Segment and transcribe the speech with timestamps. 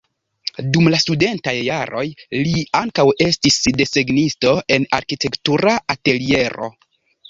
[0.77, 2.07] Dum la studentaj jaroj
[2.39, 6.77] li ankaŭ estis desegnisto en arkitektura ateliero.